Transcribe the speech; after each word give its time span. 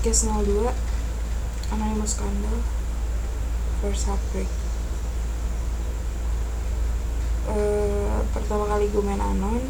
podcast 0.00 0.32
02 0.32 0.64
Anonymous 1.76 2.16
Scandal. 2.16 2.56
First 3.84 4.08
Heartbreak. 4.08 4.48
Uh, 7.44 8.24
Pertama 8.32 8.64
kali 8.64 8.88
gue 8.88 9.02
main 9.04 9.20
Anon 9.20 9.60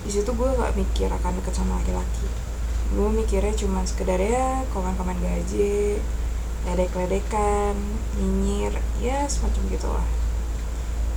di 0.00 0.08
situ 0.08 0.32
gue 0.32 0.48
gak 0.56 0.72
mikir 0.72 1.12
akan 1.12 1.36
deket 1.36 1.52
sama 1.52 1.76
laki-laki. 1.84 2.32
Gue 2.96 3.12
mikirnya 3.12 3.52
cuma 3.60 3.84
sekedar 3.84 4.16
ya 4.16 4.64
komen-komen 4.72 5.20
gaji 5.20 6.00
ledek-ledekan 6.64 7.76
nyinyir 8.16 8.72
ya 9.04 9.28
semacam 9.28 9.68
gitulah. 9.68 10.08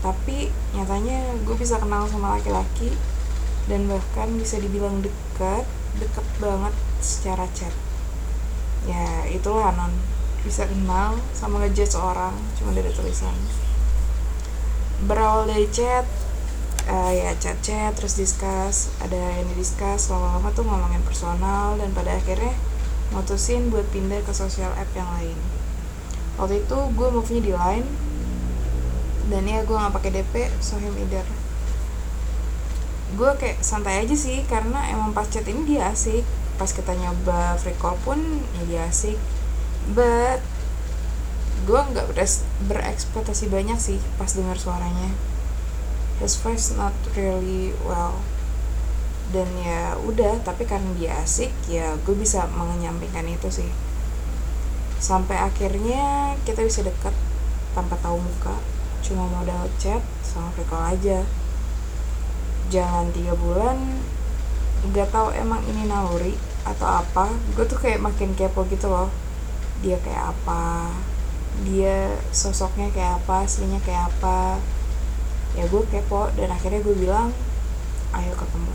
Tapi 0.03 0.51
nyatanya 0.75 1.39
gue 1.47 1.55
bisa 1.55 1.79
kenal 1.79 2.03
sama 2.11 2.35
laki-laki 2.35 2.91
dan 3.71 3.87
bahkan 3.87 4.27
bisa 4.35 4.59
dibilang 4.59 4.99
dekat 4.99 5.63
deket 6.03 6.27
banget 6.43 6.75
secara 6.99 7.47
chat 7.55 7.71
ya 8.87 9.27
itulah 9.31 9.71
non 9.75 9.93
bisa 10.43 10.67
kenal 10.67 11.15
sama 11.31 11.63
ngejudge 11.63 11.95
orang 11.95 12.35
cuma 12.59 12.75
dari 12.75 12.91
tulisan. 12.91 13.31
Berawal 15.07 15.47
dari 15.47 15.67
chat 15.71 16.03
uh, 16.91 17.11
ya 17.11 17.31
chat 17.39 17.59
chat 17.63 17.95
terus 17.95 18.19
discuss 18.19 18.91
ada 18.99 19.15
yang 19.15 19.47
di 19.51 19.55
discuss 19.63 20.11
lama-lama 20.11 20.51
tuh 20.51 20.67
ngomongin 20.67 21.03
personal 21.07 21.79
dan 21.79 21.95
pada 21.95 22.19
akhirnya 22.19 22.51
mutusin 23.15 23.71
buat 23.71 23.87
pindah 23.95 24.19
ke 24.27 24.35
sosial 24.35 24.71
app 24.75 24.91
yang 24.91 25.07
lain. 25.15 25.39
Waktu 26.35 26.65
itu 26.67 26.77
gue 26.97 27.07
move-nya 27.07 27.41
di 27.43 27.53
line 27.55 27.87
dan 29.31 29.47
ya 29.47 29.63
gue 29.63 29.75
nggak 29.75 29.95
pakai 29.95 30.11
DP 30.19 30.51
so 30.59 30.75
him 30.75 30.91
either 30.99 31.23
gue 33.13 33.31
kayak 33.37 33.61
santai 33.61 34.01
aja 34.03 34.15
sih 34.17 34.41
karena 34.49 34.89
emang 34.89 35.13
pas 35.13 35.29
chat 35.29 35.45
ini 35.45 35.77
dia 35.77 35.93
asik 35.93 36.25
pas 36.55 36.69
kita 36.69 36.93
nyoba 36.93 37.57
free 37.57 37.77
call 37.77 37.97
pun 38.05 38.19
ya 38.59 38.63
dia 38.69 38.81
asik 38.87 39.17
but 39.91 40.39
gue 41.63 41.79
nggak 41.79 42.11
berekspektasi 42.67 43.47
banyak 43.47 43.79
sih 43.79 43.99
pas 44.19 44.27
dengar 44.35 44.59
suaranya. 44.59 45.15
His 46.19 46.35
voice 46.39 46.75
not 46.75 46.93
really 47.15 47.71
well. 47.87 48.19
Dan 49.31 49.47
ya 49.63 49.95
udah 50.03 50.43
tapi 50.43 50.67
karena 50.67 50.91
dia 50.99 51.15
asik 51.23 51.49
ya 51.71 51.95
gue 52.03 52.15
bisa 52.19 52.45
menyampaikan 52.51 53.23
itu 53.31 53.47
sih. 53.47 53.71
Sampai 54.99 55.39
akhirnya 55.39 56.35
kita 56.43 56.63
bisa 56.67 56.83
dekat 56.83 57.15
tanpa 57.71 57.95
tahu 58.03 58.19
muka 58.19 58.59
cuma 59.03 59.27
modal 59.27 59.67
chat 59.79 60.03
sama 60.23 60.51
free 60.51 60.67
call 60.67 60.83
aja. 60.83 61.23
Jangan 62.67 63.11
tiga 63.15 63.39
bulan 63.39 64.03
nggak 64.91 65.15
tahu 65.15 65.31
emang 65.31 65.63
ini 65.63 65.87
naluri 65.87 66.35
atau 66.67 66.87
apa. 67.03 67.31
Gue 67.55 67.63
tuh 67.63 67.79
kayak 67.79 68.03
makin 68.03 68.35
kepo 68.35 68.67
gitu 68.67 68.91
loh. 68.91 69.07
Dia 69.79 69.95
kayak 70.03 70.35
apa? 70.35 70.91
Dia 71.63 72.19
sosoknya 72.35 72.91
kayak 72.91 73.23
apa? 73.23 73.47
Aslinya 73.47 73.79
kayak 73.83 74.11
apa? 74.11 74.59
Ya 75.55 75.63
gue 75.69 75.83
kepo 75.87 76.27
dan 76.35 76.51
akhirnya 76.51 76.83
gue 76.83 76.95
bilang 76.97 77.31
ayo 78.15 78.33
ketemu. 78.35 78.73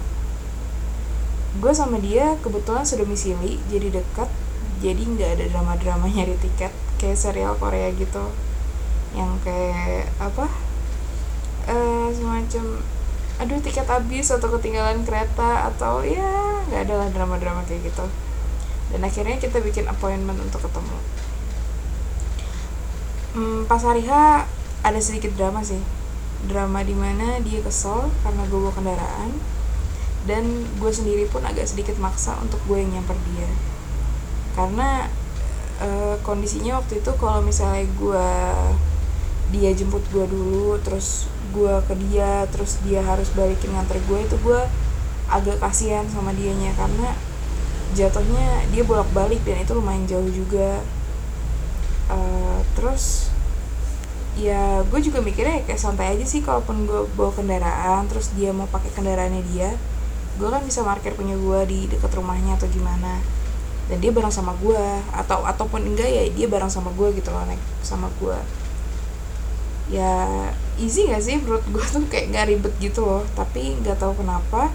Gue 1.59 1.73
sama 1.77 2.01
dia 2.01 2.39
kebetulan 2.41 2.89
sedomisili 2.89 3.61
jadi 3.69 4.01
dekat 4.01 4.31
jadi 4.79 5.03
nggak 5.03 5.31
ada 5.39 5.45
drama-drama 5.51 6.07
nyari 6.15 6.39
tiket 6.41 6.73
kayak 6.97 7.21
serial 7.21 7.53
Korea 7.61 7.93
gitu. 7.93 8.33
Yang 9.13 9.33
kayak 9.45 10.09
apa? 10.21 10.49
Uh, 11.69 12.09
semacam 12.17 12.81
aduh 13.39 13.63
tiket 13.63 13.87
habis 13.87 14.35
atau 14.35 14.51
ketinggalan 14.59 15.07
kereta 15.07 15.71
atau 15.71 16.03
ya 16.03 16.63
nggak 16.67 16.91
ada 16.91 16.95
lah 17.07 17.09
drama-drama 17.15 17.63
kayak 17.67 17.87
gitu. 17.87 18.07
Dan 18.91 19.05
akhirnya 19.05 19.39
kita 19.39 19.63
bikin 19.63 19.87
appointment 19.87 20.43
untuk 20.43 20.65
ketemu. 20.65 20.99
Hmm, 23.39 23.61
pas 23.71 23.79
hari 23.85 24.03
H 24.09 24.43
ada 24.83 25.01
sedikit 25.01 25.31
drama 25.39 25.63
sih. 25.63 25.79
Drama 26.49 26.83
di 26.83 26.97
mana 26.97 27.39
dia 27.45 27.63
kesel 27.63 28.11
karena 28.27 28.43
gue 28.49 28.59
bawa 28.59 28.75
kendaraan 28.75 29.31
dan 30.27 30.45
gue 30.81 30.93
sendiri 30.93 31.25
pun 31.31 31.45
agak 31.47 31.69
sedikit 31.69 31.97
maksa 32.03 32.35
untuk 32.43 32.59
gue 32.67 32.83
yang 32.83 32.99
nyamper 32.99 33.17
dia. 33.33 33.49
Karena 34.57 35.07
e, 35.79 36.19
kondisinya 36.27 36.83
waktu 36.83 36.99
itu 36.99 37.11
kalau 37.17 37.41
misalnya 37.45 37.87
gue 37.95 38.29
dia 39.49 39.73
jemput 39.73 40.05
gue 40.13 40.29
dulu 40.29 40.77
terus 40.85 41.25
gue 41.57 41.75
ke 41.89 41.95
dia 42.09 42.45
terus 42.53 42.77
dia 42.85 43.01
harus 43.01 43.33
balikin 43.33 43.73
nganter 43.73 43.97
gue 44.05 44.19
itu 44.21 44.37
gue 44.45 44.61
agak 45.29 45.61
kasihan 45.61 46.05
sama 46.09 46.33
dianya 46.37 46.73
karena 46.77 47.13
jatuhnya 47.97 48.69
dia 48.69 48.85
bolak 48.85 49.09
balik 49.17 49.41
dan 49.45 49.65
itu 49.65 49.73
lumayan 49.73 50.05
jauh 50.05 50.29
juga. 50.29 50.85
Uh, 52.09 52.61
terus 52.73 53.29
ya 54.37 54.81
gue 54.85 55.01
juga 55.05 55.21
mikirnya 55.21 55.61
kayak 55.69 55.81
santai 55.81 56.17
aja 56.17 56.25
sih 56.25 56.41
kalaupun 56.41 56.89
gue 56.89 57.05
bawa 57.19 57.33
kendaraan 57.37 58.09
terus 58.09 58.33
dia 58.33 58.55
mau 58.55 58.65
pakai 58.71 58.89
kendaraannya 58.95 59.45
dia 59.53 59.75
gue 60.39 60.49
kan 60.49 60.63
bisa 60.63 60.87
parkir 60.87 61.19
punya 61.19 61.35
gue 61.35 61.61
di 61.69 61.79
dekat 61.91 62.13
rumahnya 62.17 62.57
atau 62.57 62.69
gimana. 62.69 63.21
Dan 63.89 64.05
dia 64.05 64.13
bareng 64.13 64.29
sama 64.29 64.53
gue 64.61 64.85
atau 65.17 65.49
ataupun 65.49 65.81
enggak 65.81 66.13
ya 66.13 66.29
dia 66.29 66.45
bareng 66.45 66.69
sama 66.69 66.93
gue 66.93 67.09
gitu 67.17 67.33
loh 67.33 67.49
naik 67.49 67.61
sama 67.81 68.13
gue 68.21 68.37
ya 69.89 70.53
easy 70.77 71.09
gak 71.09 71.25
sih? 71.25 71.37
Menurut 71.41 71.65
gue 71.69 71.85
tuh 71.85 72.05
kayak 72.09 72.33
gak 72.33 72.47
ribet 72.49 72.75
gitu 72.81 73.05
loh. 73.05 73.25
Tapi 73.37 73.77
nggak 73.83 73.99
tahu 74.01 74.17
kenapa 74.21 74.73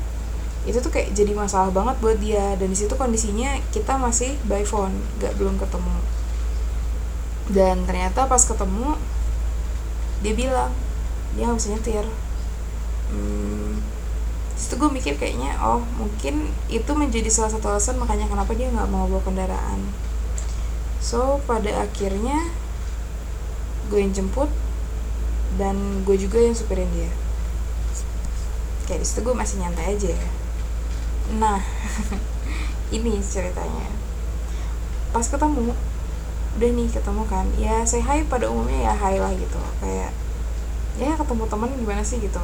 itu 0.63 0.79
tuh 0.79 0.96
kayak 0.96 1.12
jadi 1.12 1.35
masalah 1.35 1.69
banget 1.69 1.96
buat 2.01 2.18
dia. 2.19 2.57
Dan 2.59 2.74
di 2.74 2.78
situ 2.78 2.94
kondisinya 2.97 3.57
kita 3.72 3.97
masih 3.97 4.35
by 4.50 4.66
phone 4.66 4.94
gak 5.22 5.38
belum 5.40 5.57
ketemu. 5.62 5.97
Dan 7.52 7.84
ternyata 7.84 8.25
pas 8.25 8.44
ketemu 8.44 8.96
dia 10.23 10.34
bilang 10.34 10.72
dia 11.35 11.50
nggak 11.50 11.59
bisa 11.59 11.69
nyetir. 11.75 12.06
Hmm, 13.12 13.84
situ 14.56 14.79
gue 14.79 14.90
mikir 14.90 15.19
kayaknya 15.19 15.59
oh 15.59 15.84
mungkin 16.00 16.50
itu 16.72 16.91
menjadi 16.96 17.28
salah 17.28 17.52
satu 17.52 17.68
alasan 17.68 18.00
makanya 18.00 18.31
kenapa 18.31 18.56
dia 18.56 18.72
nggak 18.72 18.88
mau 18.88 19.12
bawa 19.12 19.19
kendaraan. 19.28 19.84
So 21.03 21.44
pada 21.44 21.84
akhirnya 21.84 22.40
gue 23.91 24.00
yang 24.00 24.16
jemput 24.16 24.47
dan 25.58 26.02
gue 26.06 26.18
juga 26.18 26.41
yang 26.41 26.56
supirin 26.58 26.90
dia. 26.94 27.12
Kayak 28.90 29.00
di 29.02 29.08
situ 29.08 29.19
gue 29.22 29.36
masih 29.36 29.62
nyantai 29.62 29.96
aja 29.96 30.09
ya. 30.12 30.30
Nah 31.38 31.62
ini 32.96 33.22
ceritanya. 33.22 33.88
Pas 35.14 35.25
ketemu 35.30 35.74
udah 36.53 36.69
nih 36.69 36.86
ketemu 36.86 37.25
kan 37.25 37.50
ya 37.58 37.81
saya 37.81 38.06
hai 38.06 38.22
pada 38.30 38.46
umumnya 38.46 38.90
ya 38.90 38.94
hai 38.97 39.18
lah 39.22 39.34
gitu. 39.34 39.62
Kayak 39.81 40.12
ya 40.97 41.18
ketemu 41.18 41.44
teman 41.50 41.70
gimana 41.78 42.02
sih 42.06 42.18
gitu. 42.22 42.41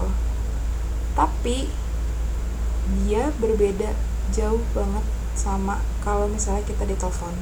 Tapi 1.18 1.70
dia 3.06 3.30
berbeda 3.38 3.94
jauh 4.34 4.62
banget 4.74 5.06
sama 5.38 5.81
kalau 6.06 6.30
misalnya 6.30 6.66
kita 6.66 6.86
ditelepon. 6.86 7.34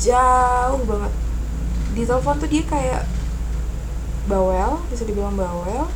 Jauh 0.00 0.80
banget. 0.84 1.12
Di 1.92 2.02
telepon 2.08 2.36
tuh 2.40 2.48
dia 2.48 2.64
kayak 2.64 3.04
bawel 4.30 4.78
bisa 4.86 5.02
dibilang 5.02 5.34
bawel 5.34 5.90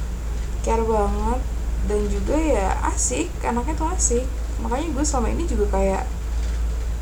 care 0.67 0.83
banget 0.83 1.41
dan 1.87 2.01
juga 2.11 2.35
ya 2.35 2.75
asik 2.91 3.31
anaknya 3.47 3.79
tuh 3.79 3.89
asik. 3.95 4.27
Makanya 4.59 4.91
gue 4.91 5.05
selama 5.07 5.29
ini 5.31 5.47
juga 5.47 5.71
kayak 5.71 6.03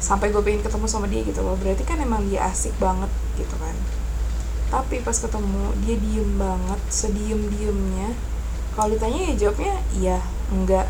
sampai 0.05 0.29
gue 0.29 0.43
pengen 0.45 0.61
ketemu 0.61 0.85
sama 0.85 1.09
dia 1.09 1.25
gitu 1.25 1.41
loh. 1.41 1.57
Berarti 1.57 1.83
kan 1.89 1.97
emang 1.97 2.29
dia 2.29 2.45
asik 2.45 2.77
banget 2.77 3.09
gitu 3.41 3.57
kan. 3.57 3.73
Tapi 4.69 5.01
pas 5.01 5.17
ketemu 5.17 5.73
dia 5.87 5.97
diem 5.97 6.31
banget 6.37 6.81
sediem 6.93 7.41
diemnya 7.49 8.13
kalau 8.75 8.91
ditanya 8.91 9.31
ya 9.31 9.35
jawabnya 9.39 9.75
iya 9.97 10.19
enggak. 10.51 10.87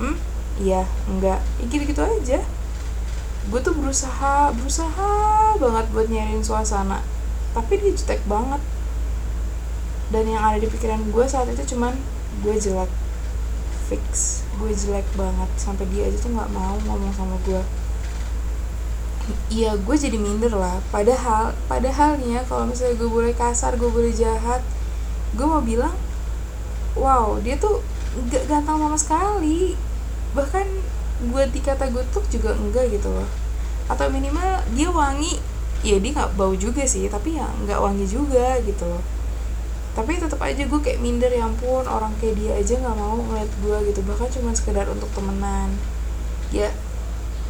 Hmm? 0.00 0.16
Iya 0.56 0.86
enggak. 1.10 1.44
Ya 1.60 1.64
gitu 1.68 1.84
gitu 1.84 2.00
aja. 2.00 2.40
Gue 3.52 3.60
tuh 3.60 3.76
berusaha 3.76 4.48
berusaha 4.56 5.12
banget 5.60 5.84
buat 5.92 6.08
nyariin 6.08 6.40
suasana. 6.40 7.04
Tapi 7.52 7.76
dia 7.76 7.92
jutek 7.92 8.24
banget 8.24 8.62
dan 10.12 10.24
yang 10.28 10.42
ada 10.44 10.60
di 10.60 10.68
pikiran 10.68 11.00
gue 11.08 11.24
saat 11.24 11.48
itu 11.48 11.76
cuman 11.76 11.96
gue 12.44 12.54
jelek 12.58 12.90
fix 13.88 14.42
gue 14.60 14.70
jelek 14.72 15.06
banget. 15.16 15.50
Sampai 15.56 15.84
dia 15.92 16.08
aja 16.08 16.16
tuh 16.20 16.32
nggak 16.32 16.50
mau 16.52 16.76
ngomong 16.88 17.12
sama 17.12 17.36
gue 17.44 17.62
iya 19.48 19.72
gue 19.72 19.96
jadi 19.96 20.20
minder 20.20 20.52
lah. 20.52 20.80
Padahal 20.92 21.56
padahalnya 21.70 22.44
kalau 22.44 22.68
misalnya 22.68 23.00
gue 23.00 23.08
boleh 23.08 23.32
kasar 23.32 23.76
gue 23.80 23.88
boleh 23.88 24.12
jahat 24.12 24.60
gue 25.34 25.46
mau 25.48 25.64
bilang 25.64 25.96
wow 26.94 27.40
dia 27.42 27.56
tuh 27.56 27.80
gak 28.28 28.44
ganteng 28.50 28.76
sama 28.80 28.98
sekali. 29.00 29.78
Bahkan 30.36 30.66
gue 31.30 31.42
dikata 31.54 31.88
gutuk 31.88 32.26
juga 32.28 32.52
enggak 32.52 32.92
gitu 32.92 33.08
loh. 33.08 33.28
Atau 33.88 34.12
minimal 34.12 34.60
dia 34.76 34.88
wangi 34.92 35.40
ya 35.84 36.00
dia 36.00 36.16
nggak 36.16 36.40
bau 36.40 36.56
juga 36.56 36.88
sih 36.88 37.04
tapi 37.12 37.36
ya 37.36 37.44
nggak 37.44 37.76
wangi 37.76 38.08
juga 38.08 38.56
gitu 38.64 38.88
loh 38.88 39.04
tapi 39.94 40.18
tetap 40.18 40.42
aja 40.42 40.66
gue 40.66 40.80
kayak 40.82 40.98
minder 40.98 41.30
ya 41.30 41.46
ampun 41.46 41.86
orang 41.86 42.10
kayak 42.18 42.34
dia 42.34 42.52
aja 42.58 42.74
nggak 42.82 42.96
mau 42.98 43.14
ngeliat 43.14 43.50
gue 43.62 43.76
gitu. 43.94 44.00
Bahkan 44.02 44.28
cuma 44.34 44.50
sekedar 44.50 44.90
untuk 44.90 45.06
temenan. 45.14 45.70
Ya 46.50 46.74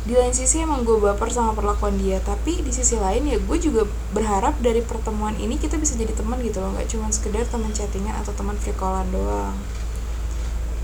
di 0.05 0.12
lain 0.12 0.37
sisi 0.37 0.61
emang 0.61 0.85
gue 0.85 1.00
baper 1.00 1.32
sama 1.32 1.56
perlakuan 1.56 1.96
dia. 1.96 2.20
Tapi 2.20 2.61
di 2.61 2.69
sisi 2.69 3.00
lain 3.00 3.25
ya 3.25 3.41
gue 3.41 3.58
juga 3.58 3.88
berharap 4.12 4.61
dari 4.61 4.85
pertemuan 4.85 5.32
ini 5.41 5.56
kita 5.56 5.81
bisa 5.81 5.96
jadi 5.96 6.12
teman 6.12 6.37
gitu 6.44 6.61
loh. 6.61 6.76
Nggak 6.76 6.93
cuma 6.93 7.08
sekedar 7.08 7.49
teman 7.49 7.73
chattingan 7.73 8.12
atau 8.20 8.37
teman 8.37 8.61
free 8.61 8.76
callan 8.76 9.08
doang. 9.08 9.56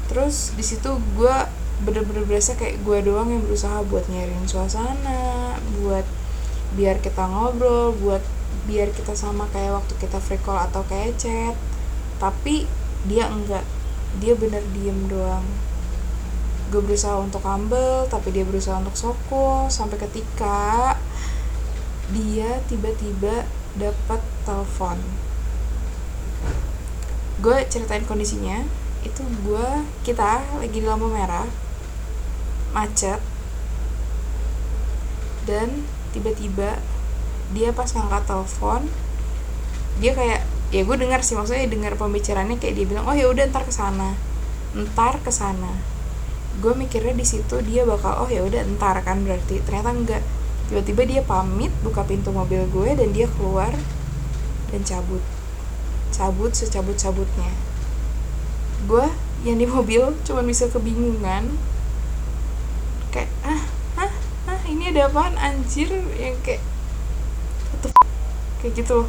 Terus 0.09 0.57
di 0.57 0.65
situ 0.65 0.97
gue 0.97 1.37
bener-bener 1.85 2.25
berasa 2.25 2.57
kayak 2.57 2.81
gue 2.85 2.99
doang 3.05 3.29
yang 3.33 3.41
berusaha 3.45 3.81
buat 3.89 4.05
nyariin 4.09 4.45
suasana 4.45 5.57
buat 5.81 6.05
biar 6.77 7.01
kita 7.01 7.25
ngobrol 7.25 7.97
buat 7.97 8.21
biar 8.69 8.93
kita 8.95 9.17
sama 9.17 9.49
kayak 9.51 9.83
waktu 9.83 9.95
kita 9.99 10.19
free 10.23 10.41
call 10.41 10.61
atau 10.61 10.85
kayak 10.87 11.17
chat. 11.19 11.57
Tapi 12.23 12.67
dia 13.09 13.27
enggak. 13.31 13.65
Dia 14.19 14.35
bener 14.37 14.63
diem 14.75 15.09
doang. 15.09 15.47
Gue 16.71 16.83
berusaha 16.83 17.19
untuk 17.19 17.43
humble 17.43 18.07
tapi 18.07 18.31
dia 18.31 18.47
berusaha 18.47 18.79
untuk 18.79 18.95
soko 18.95 19.67
sampai 19.67 19.99
ketika 19.99 20.95
dia 22.15 22.63
tiba-tiba 22.71 23.47
dapat 23.75 24.21
telepon. 24.47 24.99
Gue 27.43 27.65
ceritain 27.67 28.07
kondisinya. 28.07 28.63
Itu 29.01 29.25
gue 29.47 29.67
kita 30.05 30.45
lagi 30.61 30.79
di 30.79 30.87
lampu 30.87 31.09
merah 31.09 31.49
macet 32.71 33.19
dan 35.49 35.83
tiba-tiba 36.15 36.79
dia 37.51 37.75
pas 37.75 37.89
ngangkat 37.91 38.25
telepon 38.27 38.83
dia 39.99 40.13
kayak 40.15 40.41
ya 40.71 40.87
gue 40.87 40.97
dengar 40.97 41.21
sih 41.27 41.35
maksudnya 41.35 41.67
dengar 41.67 41.99
pembicaraannya 41.99 42.57
kayak 42.63 42.75
dia 42.79 42.87
bilang 42.87 43.05
oh 43.11 43.17
ya 43.17 43.27
udah 43.27 43.47
ntar 43.51 43.67
ke 43.67 43.75
sana 43.75 44.15
ntar 44.75 45.19
ke 45.19 45.35
sana 45.35 45.91
gue 46.59 46.73
mikirnya 46.75 47.15
di 47.15 47.23
situ 47.23 47.63
dia 47.63 47.87
bakal 47.87 48.27
oh 48.27 48.29
ya 48.29 48.43
udah 48.43 48.67
entar 48.67 48.99
kan 49.07 49.23
berarti. 49.23 49.63
Ternyata 49.63 49.95
enggak. 49.95 50.23
Tiba-tiba 50.67 51.03
dia 51.07 51.23
pamit 51.23 51.71
buka 51.87 52.03
pintu 52.03 52.35
mobil 52.35 52.67
gue 52.69 52.91
dan 52.95 53.15
dia 53.15 53.31
keluar 53.39 53.71
dan 54.75 54.81
cabut. 54.83 55.23
Cabut 56.11 56.51
secabut 56.53 56.99
cabutnya 56.99 57.49
gue 58.81 59.07
yang 59.45 59.61
di 59.61 59.69
mobil 59.69 60.17
cuman 60.25 60.45
bisa 60.49 60.67
kebingungan. 60.73 61.55
Kayak 63.13 63.31
ah 63.45 63.63
ah 64.01 64.13
ah 64.49 64.61
ini 64.67 64.89
ada 64.91 65.13
apaan? 65.13 65.37
Anjir 65.37 65.93
yang 66.17 66.37
kayak 66.41 66.65
kayak 68.61 68.85
gitu. 68.85 69.09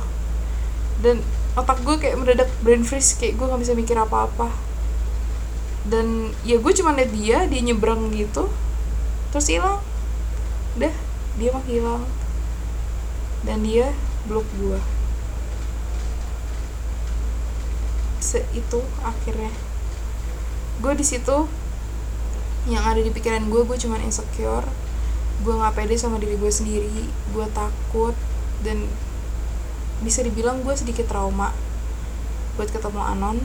Dan 1.03 1.21
otak 1.59 1.83
gue 1.83 1.95
kayak 1.99 2.15
mendadak 2.15 2.49
brain 2.63 2.87
freeze 2.87 3.15
kayak 3.19 3.35
gue 3.35 3.45
nggak 3.45 3.61
bisa 3.61 3.73
mikir 3.75 3.95
apa-apa. 3.99 4.51
Dan 5.85 6.31
ya 6.47 6.57
gue 6.61 6.73
cuma 6.77 6.95
liat 6.95 7.11
dia 7.11 7.45
dia 7.45 7.61
nyebrang 7.61 8.11
gitu 8.15 8.47
terus 9.31 9.47
hilang. 9.47 9.83
Udah 10.79 10.93
dia 11.35 11.49
mah 11.51 11.65
hilang. 11.67 12.03
Dan 13.41 13.65
dia 13.65 13.91
blok 14.29 14.45
gue 14.57 14.79
se 18.21 18.45
itu 18.53 18.79
akhirnya. 19.03 19.51
Gue 20.79 20.93
di 20.95 21.03
situ 21.03 21.49
yang 22.69 22.85
ada 22.85 23.01
di 23.01 23.09
pikiran 23.09 23.49
gue 23.49 23.61
gue 23.65 23.77
cuma 23.81 23.97
insecure. 23.99 24.63
Gue 25.41 25.57
nggak 25.57 25.73
pede 25.73 25.97
sama 25.97 26.21
diri 26.21 26.37
gue 26.37 26.51
sendiri. 26.53 27.09
Gue 27.33 27.49
takut. 27.51 28.13
Dan 28.61 28.85
bisa 30.01 30.25
dibilang 30.25 30.65
gue 30.65 30.73
sedikit 30.73 31.05
trauma 31.07 31.53
buat 32.57 32.69
ketemu 32.69 33.01
Anon. 33.01 33.37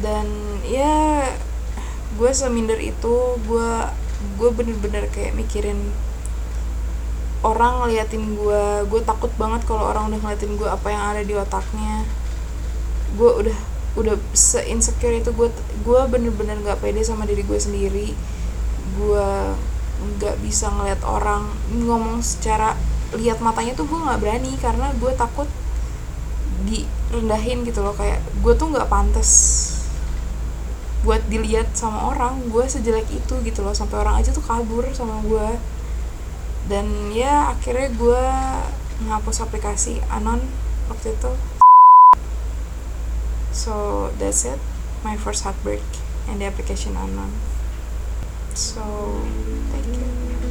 Dan 0.00 0.26
ya 0.66 1.26
gue 2.18 2.30
seminder 2.34 2.76
itu 2.82 3.38
gue 3.46 3.70
gue 4.36 4.50
bener-bener 4.52 5.08
kayak 5.08 5.32
mikirin 5.32 5.78
orang 7.40 7.80
ngeliatin 7.80 8.36
gue 8.36 8.84
gue 8.84 9.00
takut 9.06 9.32
banget 9.40 9.64
kalau 9.64 9.88
orang 9.88 10.12
udah 10.12 10.20
ngeliatin 10.20 10.60
gue 10.60 10.68
apa 10.68 10.88
yang 10.92 11.02
ada 11.14 11.22
di 11.24 11.34
otaknya. 11.38 12.04
Gue 13.16 13.30
udah 13.46 13.58
udah 13.98 14.14
se 14.36 14.62
insecure 14.70 15.18
itu 15.18 15.34
gue 15.34 15.50
gue 15.82 16.00
bener-bener 16.06 16.58
nggak 16.62 16.78
pede 16.78 17.02
sama 17.06 17.24
diri 17.24 17.46
gue 17.46 17.58
sendiri. 17.58 18.08
Gue 18.98 19.28
nggak 20.00 20.40
bisa 20.40 20.72
ngeliat 20.72 21.04
orang 21.04 21.44
ngomong 21.76 22.24
secara 22.24 22.72
lihat 23.16 23.42
matanya 23.42 23.74
tuh 23.74 23.86
gue 23.90 23.98
nggak 23.98 24.20
berani 24.22 24.52
karena 24.60 24.94
gue 24.98 25.12
takut 25.18 25.48
direndahin 26.66 27.66
gitu 27.66 27.82
loh. 27.82 27.94
Kayak 27.96 28.22
gue 28.42 28.52
tuh 28.54 28.70
nggak 28.70 28.86
pantas 28.86 29.30
buat 31.02 31.22
dilihat 31.26 31.72
sama 31.74 32.12
orang. 32.14 32.38
Gue 32.52 32.68
sejelek 32.70 33.08
itu 33.10 33.34
gitu 33.42 33.60
loh. 33.66 33.74
Sampai 33.74 34.02
orang 34.02 34.20
aja 34.20 34.30
tuh 34.30 34.44
kabur 34.44 34.86
sama 34.94 35.18
gue 35.24 35.48
dan 36.70 37.10
ya 37.10 37.50
akhirnya 37.50 37.90
gue 37.98 38.22
ngapus 39.10 39.42
aplikasi 39.42 39.98
anon 40.12 40.38
waktu 40.86 41.16
itu. 41.16 41.32
So 43.50 44.08
that's 44.20 44.46
it. 44.46 44.60
My 45.02 45.16
first 45.16 45.42
heartbreak 45.42 45.82
and 46.28 46.38
the 46.38 46.46
application 46.46 46.94
anon. 46.94 47.34
So 48.54 48.84
thank 49.72 49.88
you 49.88 50.49